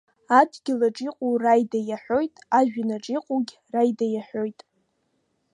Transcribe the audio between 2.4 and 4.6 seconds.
ажәҩанаҿ иҟоугь Раида иаҳәоит…